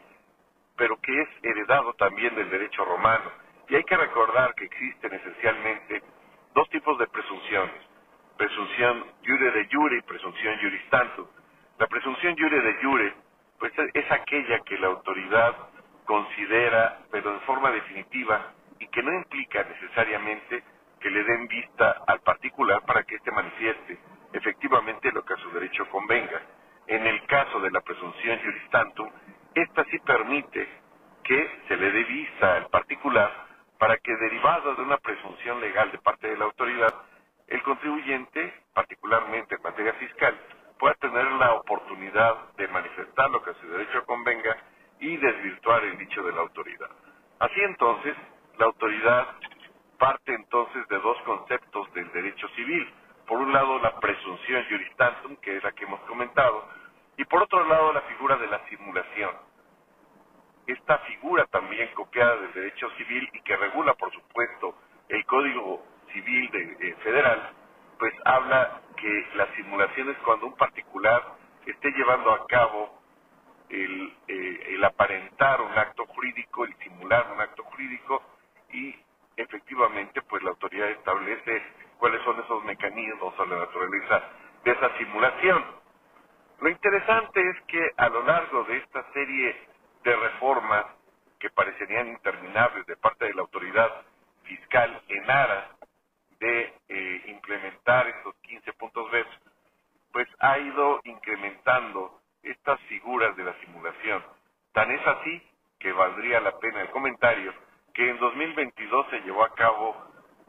pero 0.76 1.00
que 1.00 1.20
es 1.20 1.28
heredado 1.42 1.94
también 1.94 2.34
del 2.34 2.50
derecho 2.50 2.84
romano. 2.84 3.30
Y 3.68 3.76
hay 3.76 3.84
que 3.84 3.96
recordar 3.96 4.54
que 4.54 4.64
existen 4.64 5.12
esencialmente 5.14 6.02
dos 6.54 6.68
tipos 6.70 6.98
de 6.98 7.06
presunciones, 7.08 7.74
presunción 8.36 9.04
jure 9.24 9.50
de 9.50 9.68
jure 9.72 9.98
y 9.98 10.02
presunción 10.02 10.58
juris 10.60 10.90
tantum. 10.90 11.26
La 11.78 11.86
presunción 11.86 12.36
jure 12.36 12.60
de 12.60 12.74
jure 12.82 13.14
pues 13.58 13.72
es 13.94 14.10
aquella 14.10 14.60
que 14.60 14.78
la 14.78 14.88
autoridad 14.88 15.54
considera, 16.04 17.00
pero 17.10 17.32
en 17.32 17.40
forma 17.42 17.70
definitiva, 17.70 18.52
y 18.78 18.86
que 18.88 19.02
no 19.02 19.12
implica 19.12 19.64
necesariamente 19.64 20.62
que 21.00 21.10
le 21.10 21.24
den 21.24 21.46
vista 21.48 22.02
al 22.06 22.20
particular 22.20 22.82
para 22.86 23.04
que 23.04 23.14
éste 23.14 23.30
manifieste 23.30 23.98
efectivamente 24.32 25.12
lo 25.12 25.24
que 25.24 25.34
a 25.34 25.38
su 25.38 25.50
derecho 25.52 25.88
convenga. 25.88 26.42
En 26.86 27.06
el 27.06 27.24
caso 27.26 27.60
de 27.60 27.70
la 27.70 27.80
presunción 27.80 28.38
juris 28.40 28.70
tantum, 28.70 29.10
esta 29.54 29.84
sí 29.84 29.98
permite 30.00 30.68
que 31.22 31.50
se 31.68 31.76
le 31.76 31.90
dé 31.90 32.04
vista 32.04 32.56
al 32.56 32.66
particular 32.68 33.32
para 33.78 33.96
que 33.98 34.16
derivado 34.16 34.74
de 34.74 34.82
una 34.82 34.98
presunción 34.98 35.60
legal 35.60 35.90
de 35.92 35.98
parte 35.98 36.28
de 36.28 36.36
la 36.36 36.44
autoridad, 36.44 36.94
el 37.48 37.62
contribuyente, 37.62 38.54
particularmente 38.72 39.56
en 39.56 39.62
materia 39.62 39.92
fiscal, 39.94 40.38
pueda 40.78 40.94
tener 40.94 41.24
la 41.32 41.54
oportunidad 41.54 42.52
de 42.56 42.68
manifestar 42.68 43.30
lo 43.30 43.42
que 43.42 43.50
a 43.50 43.54
su 43.54 43.68
derecho 43.68 44.04
convenga 44.06 44.56
y 45.00 45.16
desvirtuar 45.16 45.84
el 45.84 45.98
dicho 45.98 46.22
de 46.22 46.32
la 46.32 46.40
autoridad. 46.40 46.90
Así 47.38 47.60
entonces, 47.60 48.16
la 48.58 48.66
autoridad 48.66 49.26
parte 49.98 50.34
entonces 50.34 50.86
de 50.88 50.98
dos 50.98 51.16
conceptos 51.24 51.92
del 51.94 52.10
derecho 52.12 52.48
civil. 52.48 52.92
Por 53.26 53.38
un 53.38 53.52
lado, 53.52 53.78
la 53.80 53.98
presunción 54.00 54.64
juris 54.68 54.94
tantum, 54.96 55.36
que 55.36 55.56
es 55.56 55.62
la 55.62 55.72
que 55.72 55.84
hemos 55.84 56.00
comentado, 56.02 56.68
y 57.16 57.24
por 57.24 57.42
otro 57.42 57.64
lado, 57.66 57.92
la 57.92 58.02
figura 58.02 58.36
de 58.36 58.46
la 58.46 58.66
simulación. 58.68 59.32
Esta 60.66 60.98
figura 60.98 61.44
también 61.46 61.90
copiada 61.94 62.36
del 62.36 62.52
derecho 62.54 62.90
civil 62.96 63.28
y 63.32 63.40
que 63.42 63.56
regula, 63.56 63.94
por 63.94 64.12
supuesto, 64.12 64.74
el 65.08 65.24
Código 65.26 65.84
Civil 66.12 66.50
de, 66.50 66.88
eh, 66.88 66.96
Federal, 67.02 67.50
pues 67.98 68.14
habla 68.24 68.80
que 68.96 69.26
la 69.34 69.46
simulación 69.54 70.10
es 70.10 70.16
cuando 70.18 70.46
un 70.46 70.56
particular 70.56 71.22
esté 71.66 71.90
llevando 71.92 72.32
a 72.32 72.46
cabo 72.46 72.98
el, 73.68 74.16
eh, 74.28 74.74
el 74.74 74.84
aparentar 74.84 75.60
un 75.60 75.76
acto 75.76 76.06
jurídico, 76.06 76.64
el 76.64 76.74
simular 76.78 77.30
un 77.32 77.40
acto 77.40 77.64
jurídico 77.64 78.22
y 78.72 78.94
efectivamente 79.36 80.22
pues 80.22 80.42
la 80.42 80.50
autoridad 80.50 80.90
establece 80.90 81.62
cuáles 81.98 82.22
son 82.22 82.38
esos 82.40 82.64
mecanismos 82.64 83.34
o 83.38 83.44
la 83.46 83.56
naturaleza 83.56 84.22
de 84.64 84.72
esa 84.72 84.96
simulación. 84.98 85.64
Lo 86.60 86.68
interesante 86.70 87.40
es 87.50 87.60
que 87.66 87.90
a 87.96 88.08
lo 88.08 88.22
largo 88.22 88.64
de 88.64 88.78
esta 88.78 89.04
serie 89.12 89.56
de 90.04 90.16
reformas 90.16 90.86
que 91.38 91.50
parecerían 91.50 92.08
interminables 92.08 92.86
de 92.86 92.96
parte 92.96 93.26
de 93.26 93.34
la 93.34 93.42
autoridad 93.42 93.90
fiscal 94.44 95.02
en 95.08 95.30
aras 95.30 95.64
de 96.40 96.74
eh, 96.88 97.22
implementar 97.26 98.06
estos 98.08 98.34
15 98.42 98.72
puntos 98.74 99.10
BEPS, 99.10 99.40
pues 100.12 100.28
ha 100.38 100.58
ido 100.58 101.00
incrementando 101.04 102.20
estas 102.42 102.80
figuras 102.82 103.36
de 103.36 103.44
la 103.44 103.54
simulación. 103.60 104.22
Tan 104.72 104.90
es 104.90 105.06
así 105.06 105.42
que 105.78 105.92
valdría 105.92 106.40
la 106.40 106.58
pena 106.58 106.82
el 106.82 106.90
comentario 106.90 107.52
que 107.94 108.10
en 108.10 108.18
2022 108.18 109.06
se 109.10 109.20
llevó 109.20 109.44
a 109.44 109.54
cabo 109.54 109.96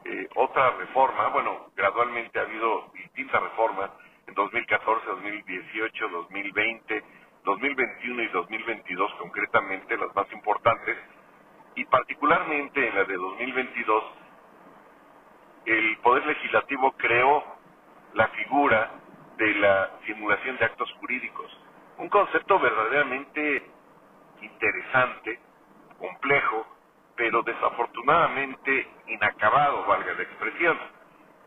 eh, 0.04 0.28
otra 0.34 0.70
reforma, 0.72 1.28
bueno, 1.28 1.70
gradualmente 1.76 2.38
ha 2.38 2.42
habido 2.42 2.90
distintas 2.94 3.42
reformas 3.42 3.90
en 3.90 4.05
2014, 4.05 4.05
2018, 5.36 6.08
2020, 6.08 7.04
2021 7.44 8.22
y 8.22 8.28
2022 8.28 9.14
concretamente, 9.18 9.96
las 9.96 10.14
más 10.14 10.30
importantes, 10.32 10.96
y 11.74 11.84
particularmente 11.84 12.88
en 12.88 12.94
la 12.94 13.04
de 13.04 13.14
2022, 13.14 14.04
el 15.66 15.98
Poder 15.98 16.26
Legislativo 16.26 16.92
creó 16.92 17.44
la 18.14 18.28
figura 18.28 18.90
de 19.36 19.54
la 19.56 19.90
simulación 20.06 20.56
de 20.56 20.64
actos 20.64 20.90
jurídicos, 21.00 21.60
un 21.98 22.08
concepto 22.08 22.58
verdaderamente 22.58 23.62
interesante, 24.40 25.38
complejo, 25.98 26.66
pero 27.14 27.42
desafortunadamente 27.42 28.86
inacabado, 29.08 29.84
valga 29.86 30.14
la 30.14 30.22
expresión, 30.22 30.78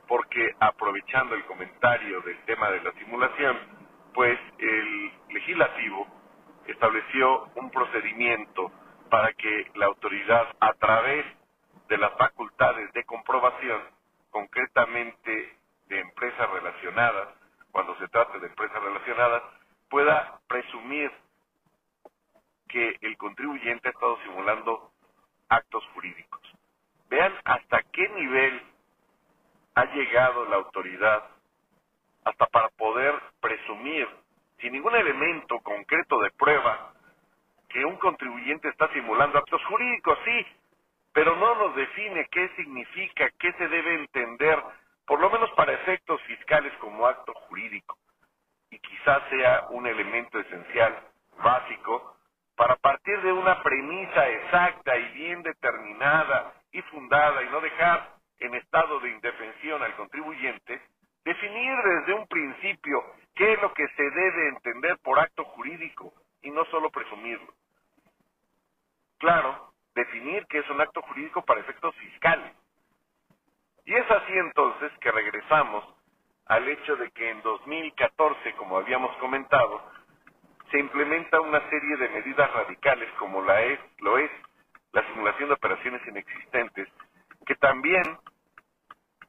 porque 0.08 0.56
aprovechando 0.60 1.36
el 1.36 1.46
comentario 1.46 2.22
del 2.22 2.38
tema 2.46 2.70
de 2.72 2.82
la 2.82 2.92
simulación, 2.94 3.58
pues 4.14 4.40
el 4.58 5.12
legislativo 5.30 6.08
estableció 6.68 7.50
un 7.56 7.72
procedimiento 7.72 8.72
para 9.10 9.34
que 9.34 9.72
la 9.76 9.88
autoridad, 9.88 10.56
a 10.60 10.74
través 10.74 11.26
de 11.88 11.98
las 11.98 12.14
facultades 12.18 12.92
de 12.94 13.04
comprobación, 13.06 13.82
concretamente 14.30 15.58
de 15.88 16.00
empresas 16.00 16.50
relacionadas, 16.52 17.30
cuando 17.72 17.96
se 17.98 18.08
trate 18.10 18.40
de 18.40 18.48
empresas 18.48 18.82
relacionadas, 18.82 19.44
pueda 19.90 20.40
presumir 20.48 21.12
que 22.68 22.98
el 23.02 23.18
contribuyente 23.18 23.88
ha 23.88 23.92
estado 23.92 24.18
simulando 24.24 24.92
actos 25.50 25.84
jurídicos. 25.94 26.42
Vean 27.10 27.34
hasta 27.44 27.82
qué 27.92 28.08
nivel 28.10 28.62
ha 29.76 29.86
llegado 29.86 30.46
la 30.46 30.58
autoridad 30.58 31.24
hasta 32.30 32.46
para 32.48 32.70
poder 32.70 33.14
presumir, 33.42 34.08
sin 34.60 34.74
ningún 34.74 34.96
elemento 34.96 35.60
concreto 35.60 36.20
de 36.22 36.32
prueba, 36.32 36.94
que 37.70 37.86
un 37.86 37.98
contribuyente 37.98 38.68
está 38.70 38.92
simulando 38.94 39.38
actos 39.38 39.64
jurídicos, 39.66 40.18
sí, 40.26 40.48
pero 41.14 41.36
no 41.36 41.56
nos 41.56 41.76
define 41.76 42.28
qué 42.32 42.50
significa, 42.56 43.30
qué 43.40 43.52
se 43.54 43.68
debe 43.68 43.96
entender, 43.96 44.62
por 45.06 45.20
lo 45.20 45.30
menos 45.30 45.50
para 45.52 45.74
efectos 45.74 46.22
fiscales 46.24 46.74
como 46.80 47.08
acto 47.08 47.34
jurídico. 47.48 47.98
Y 48.72 48.80
quizás 48.80 49.22
sea 49.30 49.68
un 49.72 49.88
elemento 49.88 50.40
esencial, 50.40 51.00
básico, 51.44 52.16
para 52.56 52.76
partir 52.76 53.22
de 53.22 53.32
una 53.32 53.64
premisa 53.64 54.30
exacta 54.30 54.98
y 54.98 55.10
bien 55.14 55.42
determinada 55.44 56.54
y 56.72 56.82
fundada 56.84 57.44
y 57.44 57.50
no 57.50 57.62
dejar 57.62 58.16
en 58.40 58.56
estado 58.56 59.00
de 59.00 59.10
indefensión 59.10 59.82
al 59.82 59.96
contribuyente, 59.96 60.82
definir 61.30 61.78
desde 61.84 62.14
un 62.16 62.28
principio 62.28 63.04
qué 63.36 63.54
es 63.54 63.62
lo 63.62 63.72
que 63.76 63.88
se 63.90 64.02
debe 64.02 64.48
entender 64.50 64.98
por 65.04 65.20
acto 65.20 65.46
jurídico 65.46 66.12
y 66.42 66.50
no 66.50 66.66
solo 66.66 66.90
presumirlo. 66.90 67.54
Claro, 69.20 69.72
definir 69.94 70.48
qué 70.48 70.58
es 70.58 70.70
un 70.72 70.82
acto 70.82 71.04
jurídico 71.04 71.46
para 71.46 71.60
efectos 71.60 71.96
fiscales. 71.98 72.52
Y 73.86 73.94
es 73.94 74.10
así 74.10 74.34
entonces 74.34 74.92
que 75.02 75.12
regresamos 75.12 75.86
al 76.48 76.68
hecho 76.68 76.96
de 76.96 77.12
que 77.12 77.30
en 77.30 77.44
2014, 77.44 78.54
como 78.56 78.78
habíamos 78.78 79.16
comentado, 79.18 79.84
se 80.72 80.80
implementa 80.80 81.42
una 81.42 81.62
serie 81.70 81.98
de 81.98 82.10
medidas 82.10 82.52
radicales 82.54 83.08
como 83.20 83.44
la 83.44 83.62
es, 83.62 83.80
lo 84.00 84.18
es 84.18 84.32
la 84.94 85.06
simulación 85.10 85.50
de 85.50 85.56
operaciones 85.56 86.02
inexistentes, 86.08 86.88
que 87.46 87.54
también 87.54 88.18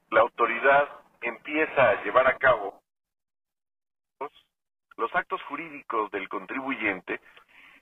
la 0.09 0.21
autoridad 0.21 1.00
empieza 1.21 1.89
a 1.89 2.03
llevar 2.03 2.27
a 2.27 2.37
cabo 2.37 2.81
los 4.97 5.15
actos 5.15 5.41
jurídicos 5.43 6.11
del 6.11 6.29
contribuyente, 6.29 7.19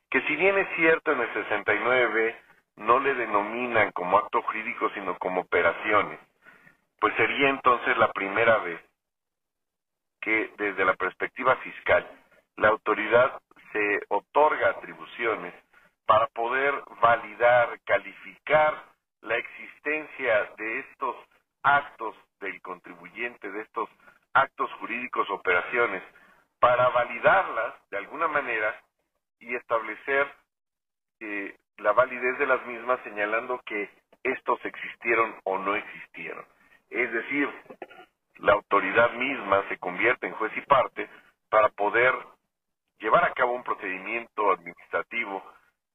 que 0.09 0.21
si 0.21 0.35
bien 0.35 0.57
es 0.57 0.67
cierto 0.75 1.11
en 1.11 1.21
el 1.21 1.33
69 1.33 2.41
no 2.77 2.99
le 2.99 3.13
denominan 3.15 3.91
como 3.91 4.17
acto 4.17 4.41
jurídico 4.43 4.89
sino 4.91 5.17
como 5.19 5.41
operaciones, 5.41 6.19
pues 6.99 7.15
sería 7.15 7.49
entonces 7.49 7.97
la 7.97 8.11
primera 8.13 8.57
vez 8.59 8.81
que 10.21 10.53
desde 10.57 10.85
la 10.85 10.95
perspectiva 10.95 11.55
fiscal 11.57 12.07
la 12.57 12.69
autoridad 12.69 13.41
se 13.71 14.01
otorga 14.09 14.69
atribuciones 14.71 15.53
para 16.05 16.27
poder 16.27 16.73
validar, 17.01 17.79
calificar 17.85 18.83
la 19.21 19.37
existencia 19.37 20.51
de 20.57 20.79
estos 20.79 21.15
actos 21.63 22.15
del 22.39 22.61
contribuyente, 22.61 23.51
de 23.51 23.61
estos 23.61 23.89
actos 24.33 24.71
jurídicos, 24.73 25.29
operaciones, 25.29 26.03
para 26.59 26.89
validarlas 26.89 27.73
de 27.89 27.97
alguna 27.97 28.27
manera 28.27 28.81
y 29.39 29.55
establecer 29.55 30.27
eh, 31.21 31.55
la 31.77 31.93
validez 31.93 32.37
de 32.37 32.47
las 32.47 32.65
mismas 32.65 32.99
señalando 33.03 33.61
que 33.65 33.89
estos 34.23 34.63
existieron 34.65 35.35
o 35.43 35.57
no 35.57 35.75
existieron. 35.75 36.45
Es 36.89 37.11
decir, 37.11 37.49
la 38.37 38.53
autoridad 38.53 39.11
misma 39.11 39.67
se 39.69 39.77
convierte 39.77 40.27
en 40.27 40.33
juez 40.33 40.51
y 40.55 40.61
parte 40.61 41.09
para 41.49 41.69
poder 41.69 42.13
llevar 42.99 43.25
a 43.25 43.33
cabo 43.33 43.53
un 43.53 43.63
procedimiento 43.63 44.51
administrativo 44.51 45.43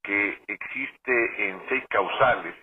que 0.02 0.42
existe 0.48 1.48
en 1.48 1.68
seis 1.68 1.84
causales. 1.88 2.54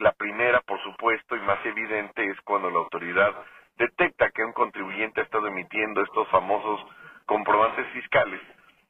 La 0.00 0.12
primera, 0.12 0.62
por 0.62 0.82
supuesto, 0.82 1.36
y 1.36 1.40
más 1.40 1.64
evidente, 1.66 2.24
es 2.24 2.40
cuando 2.40 2.70
la 2.70 2.78
autoridad 2.78 3.34
detecta 3.76 4.30
que 4.30 4.42
un 4.42 4.54
contribuyente 4.54 5.20
ha 5.20 5.24
estado 5.24 5.46
emitiendo 5.46 6.00
estos 6.02 6.26
famosos 6.28 6.80
comprobantes 7.26 7.86
fiscales, 7.92 8.40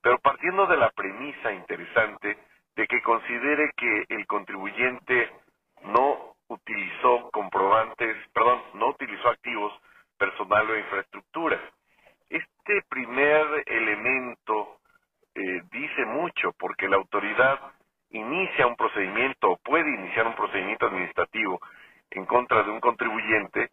pero 0.02 0.20
partiendo 0.20 0.68
de 0.68 0.76
la 0.76 0.88
premisa 0.90 1.52
interesante 1.52 2.38
de 2.76 2.86
que 2.86 3.02
considere 3.02 3.72
que 3.76 4.04
el 4.08 4.24
contribuyente 4.28 5.32
no 5.82 6.36
utilizó 6.46 7.28
comprobantes, 7.32 8.16
perdón, 8.32 8.62
no 8.74 8.90
utilizó 8.90 9.30
activos 9.30 9.72
personal 10.16 10.70
o 10.70 10.78
infraestructura. 10.78 11.60
Este 12.28 12.82
primer 12.88 13.64
elemento 13.66 14.78
eh, 15.34 15.62
dice 15.72 16.04
mucho 16.04 16.52
porque 16.52 16.88
la 16.88 16.98
autoridad 16.98 17.58
inicia 18.10 18.66
un 18.66 18.76
procedimiento 18.76 19.50
o 19.50 19.56
puede 19.58 19.88
iniciar 19.88 20.26
un 20.26 20.34
procedimiento 20.34 20.86
administrativo 20.86 21.60
en 22.10 22.26
contra 22.26 22.62
de 22.62 22.70
un 22.70 22.80
contribuyente 22.80 23.70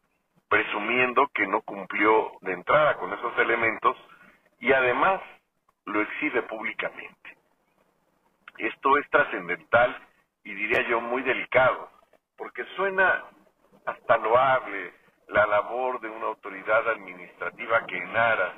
presumiendo 0.48 1.28
que 1.34 1.48
no 1.48 1.62
cumplió 1.62 2.34
de 2.42 2.54
entrada 2.54 2.98
con 2.98 3.12
esos 3.14 3.38
elementos 3.40 3.98
y 4.60 4.72
además 4.72 5.22
lo 5.86 6.02
exhibe 6.02 6.44
públicamente. 6.44 7.38
Esto 8.58 8.98
es 8.98 9.10
trascendental 9.10 9.96
y 10.44 10.54
diría 10.54 10.82
yo 10.88 11.02
muy 11.02 11.22
delicado, 11.22 11.90
porque 12.38 12.64
suena 12.76 13.24
hasta 13.86 14.18
loable 14.18 14.94
la 15.28 15.46
labor 15.46 16.00
de 16.00 16.10
una 16.10 16.28
autoridad 16.28 16.90
administrativa 16.90 17.86
que 17.86 17.98
en 17.98 18.16
aras 18.16 18.54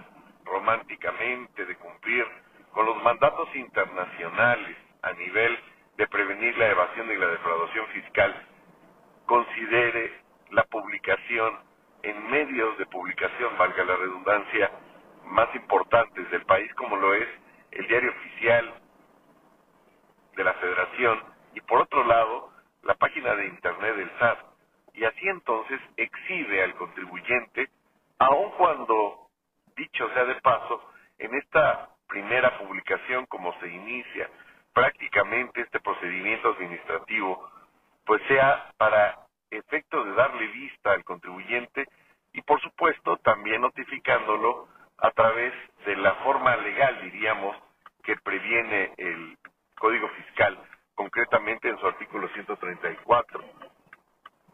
románticamente 0.46 1.66
de 1.66 1.76
cumplir 1.78 2.26
con 2.72 2.86
los 2.86 3.02
mandatos 3.04 3.54
internacionales 3.56 4.78
a 5.02 5.14
nivel 5.14 5.58
de 6.00 6.08
prevenir 6.08 6.58
la 6.58 6.70
evasión 6.70 7.12
y 7.12 7.18
la 7.18 7.28
defraudación 7.28 7.86
fiscal, 7.88 8.34
considere 9.26 10.14
la 10.52 10.64
publicación 10.64 11.60
en 12.04 12.32
medios 12.32 12.78
de 12.78 12.86
publicación, 12.86 13.58
valga 13.58 13.84
la 13.84 13.98
redundancia, 13.98 14.72
más 15.26 15.54
importantes 15.56 16.32
del 16.32 16.46
país 16.46 16.74
como 16.76 16.96
lo 16.96 17.14
es 17.14 17.28
el 17.72 17.86
diario 17.88 18.12
oficial 18.12 18.74
de 20.38 20.44
la 20.46 20.54
Federación 20.54 21.22
y 21.54 21.60
por 21.62 21.82
otro 21.82 22.06
lado 22.06 22.50
la 22.84 22.94
página 22.94 23.36
de 23.36 23.48
internet 23.48 23.98
del 23.98 24.12
SAT. 24.20 24.40
Y 24.94 25.04
así 25.04 25.28
entonces 25.28 25.82
exhibe 25.98 26.64
al 26.64 26.76
contribuyente, 26.76 27.70
aun 28.20 28.52
cuando, 28.52 29.28
dicho 29.76 30.10
sea 30.14 30.24
de 30.24 30.36
paso, 30.36 30.82
en 31.18 31.36
esta 31.36 31.90
primera 32.08 32.58
publicación, 32.58 33.26
como 33.26 33.54
se 33.60 33.68
inicia 33.68 34.30
prácticamente 34.74 35.62
este 35.62 35.80
procedimiento 35.80 36.50
administrativo, 36.50 37.50
pues 38.06 38.22
sea 38.28 38.72
para 38.78 39.20
efecto 39.52 40.04
de 40.04 40.14
darle 40.14 40.48
vista 40.48 40.92
al 40.94 41.04
contribuyente 41.04 41.88
y 42.34 42.42
por 42.42 42.62
supuesto 42.62 43.18
también 43.18 43.62
notificándolo 43.62 44.68
a 44.98 45.12
través 45.12 45.54
de 45.86 45.96
la 45.98 46.16
forma 46.16 46.56
legal, 46.58 47.00
diríamos, 47.02 47.56
que 48.04 48.16
previene 48.18 48.94
el 48.98 49.38
Código 49.80 50.10
Fiscal, 50.10 50.60
concretamente 50.96 51.70
en 51.70 51.80
su 51.80 51.88
artículo 51.88 52.28
134. 52.30 53.44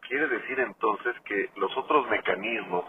Quiere 0.07 0.27
decir 0.27 0.59
entonces 0.59 1.15
que 1.25 1.49
los 1.55 1.75
otros 1.77 2.07
mecanismos, 2.09 2.85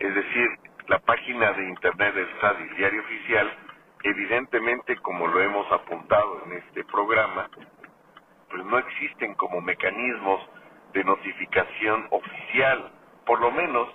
es 0.00 0.14
decir, 0.14 0.48
la 0.88 0.98
página 1.00 1.52
de 1.52 1.68
Internet 1.68 2.14
del 2.14 2.40
SAT 2.40 2.60
y 2.60 2.76
Diario 2.76 3.02
Oficial, 3.02 3.58
evidentemente, 4.04 4.96
como 4.98 5.26
lo 5.26 5.40
hemos 5.40 5.70
apuntado 5.72 6.42
en 6.44 6.52
este 6.52 6.84
programa, 6.84 7.48
pues 8.50 8.64
no 8.64 8.78
existen 8.78 9.34
como 9.34 9.60
mecanismos 9.62 10.46
de 10.92 11.02
notificación 11.02 12.06
oficial, 12.10 12.92
por 13.26 13.40
lo 13.40 13.50
menos 13.50 13.88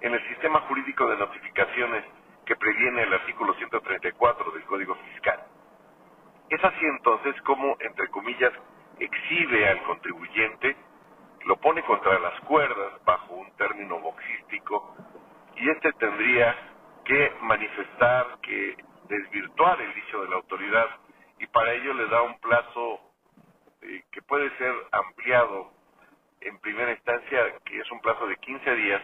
en 0.00 0.14
el 0.14 0.28
sistema 0.28 0.60
jurídico 0.62 1.06
de 1.10 1.16
notificaciones 1.16 2.04
que 2.46 2.54
previene 2.56 3.02
el 3.02 3.12
artículo 3.12 3.54
134 3.54 4.52
del 4.52 4.62
Código 4.64 4.94
Fiscal. 4.94 5.40
Es 6.48 6.62
así 6.62 6.84
entonces 6.86 7.34
como, 7.42 7.76
entre 7.80 8.08
comillas, 8.08 8.52
exhibe 9.00 9.68
al 9.68 9.82
contribuyente, 9.82 10.76
lo 11.46 11.56
pone 11.56 11.82
contra 11.82 12.18
las 12.20 12.40
cuerdas 12.42 13.04
bajo 13.04 13.34
un 13.34 13.50
término 13.56 13.98
boxístico 13.98 14.94
y 15.56 15.68
éste 15.68 15.92
tendría 15.94 16.54
que 17.04 17.32
manifestar, 17.42 18.38
que 18.40 18.76
desvirtuar 19.08 19.80
el 19.80 19.94
dicho 19.94 20.22
de 20.22 20.28
la 20.28 20.36
autoridad 20.36 20.88
y 21.38 21.46
para 21.48 21.72
ello 21.72 21.94
le 21.94 22.06
da 22.08 22.22
un 22.22 22.38
plazo 22.40 23.00
eh, 23.82 24.02
que 24.12 24.22
puede 24.22 24.50
ser 24.58 24.74
ampliado 24.92 25.72
en 26.40 26.58
primera 26.60 26.92
instancia, 26.92 27.58
que 27.64 27.78
es 27.80 27.90
un 27.90 28.00
plazo 28.00 28.26
de 28.26 28.36
15 28.36 28.74
días, 28.76 29.02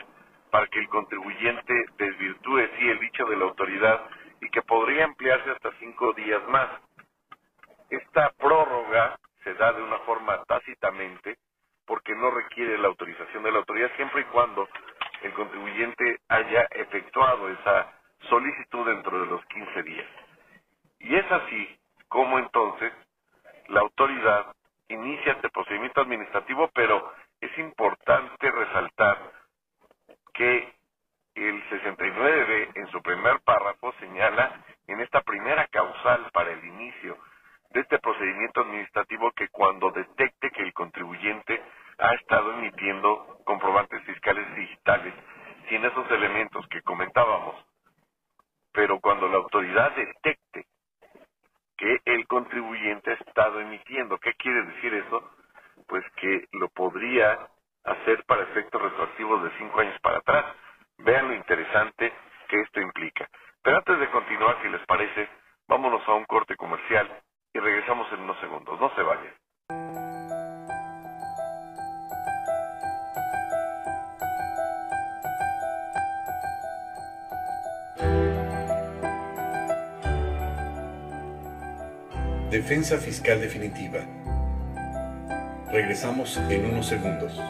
para 0.51 0.67
que 0.69 0.81
el 0.81 0.89
contribuyente 0.89 1.75
desvirtúe 1.99 2.69
sí 2.79 2.89
el 2.89 3.01
dicho 3.01 3.25
de 3.27 3.37
la 3.37 3.45
autoridad 3.45 4.09
y 4.41 4.51
que 4.51 4.63
podría 4.63 5.05
ampliarse 5.05 5.51
hasta 5.51 5.73
cinco 5.79 6.13
días 6.15 6.43
más. 6.49 6.69
Esta 7.91 8.31
prórroga 8.39 9.19
se 9.45 9.55
da 9.55 9.73
de 9.73 9.83
una 9.83 9.99
forma 10.01 10.43
tácitamente 10.45 11.39
porque 11.87 12.15
no 12.15 12.31
requiere 12.31 12.79
la 12.79 12.89
autorización 12.89 13.43
de 13.43 13.53
la 13.53 13.59
autoridad 13.59 13.91
siempre 13.97 14.23
y 14.23 14.25
cuando 14.27 14.69
el 15.23 15.33
contribuyente 15.35 16.21
haya 16.29 16.63
efectuado 16.73 17.49
esa 17.51 18.00
solicitud 18.29 18.87
dentro 18.87 19.21
de 19.21 19.27
los 19.27 19.45
15 19.47 19.83
días. 19.83 20.07
Y 21.01 21.15
es 21.15 21.31
así 21.31 21.81
como 22.09 22.39
entonces 22.39 22.93
la 23.69 23.81
autoridad 23.81 24.55
inicia 24.89 25.33
este 25.33 25.49
procedimiento 25.51 26.01
administrativo, 26.01 26.71
pero 26.75 27.13
es 27.41 27.57
importante 27.59 28.51
resaltar 28.51 29.33
que 30.35 30.75
el 31.35 31.69
69 31.71 32.71
en 32.75 32.87
su 32.89 33.01
primer 33.03 33.41
párrafo 33.41 33.93
señala 34.01 34.65
en 34.87 35.01
esta 35.01 35.21
primera 35.23 35.67
causal 35.69 36.29
para 36.33 36.51
el 36.53 36.65
inicio 36.65 37.17
de 37.71 37.81
este 37.81 37.99
procedimiento 38.01 38.63
administrativo 38.63 39.31
que 39.33 39.49
cuando 39.49 39.91
detecte 39.93 40.51
que 40.51 40.63
el 40.63 40.73
contribuyente 40.73 41.63
ha 41.99 42.15
estado 42.15 42.53
emitiendo 42.55 43.39
comprobantes 43.45 44.03
fiscales 44.05 44.55
digitales 44.57 45.15
sin 45.69 45.85
esos 45.85 46.11
elementos 46.11 46.67
que 46.69 46.83
comentábamos, 46.83 47.55
pero 48.73 49.01
cuando 49.01 49.29
la 49.29 49.39
autoridad 49.39 49.95
detecte 49.97 50.67
que 51.77 52.01
el 52.05 52.27
contribuyente 52.29 53.11
ha 53.13 53.15
estado 53.15 53.61
emitiendo, 53.61 54.19
¿qué 54.19 54.35
quiere 54.35 54.63
decir 54.65 54.95
eso? 54.95 55.31
Pues 55.89 56.05
que 56.17 56.47
lo 56.53 56.69
podría 56.71 57.39
hacer 57.85 58.25
para 58.27 58.45
efectos 58.45 58.83
retroactivos 58.83 59.43
de 59.45 59.51
cinco 59.59 59.81
años 59.81 60.01
para 60.01 60.19
atrás. 60.19 60.47
Vean 60.99 61.29
lo 61.29 61.35
interesante 61.35 62.13
que 62.49 62.61
esto 62.61 62.81
implica. 62.81 63.29
Pero 63.63 63.79
antes 63.79 63.99
de 63.99 64.11
continuar, 64.11 64.61
si 64.63 64.69
les 64.69 64.85
parece, 64.87 65.29
vámonos 65.69 66.07
a 66.09 66.15
un 66.15 66.25
corte 66.27 66.57
comercial 66.57 67.11
y 67.55 67.59
regresamos 67.61 68.13
en 68.13 68.21
unos 68.21 68.39
segundos. 68.41 68.81
No 68.81 68.95
se 68.95 69.03
vayan. 69.03 69.35
Defensa 82.51 82.99
Fiscal 82.99 83.41
Definitiva. 83.41 84.01
Regresamos 85.71 86.37
en 86.49 86.65
unos 86.65 86.87
segundos. 86.87 87.41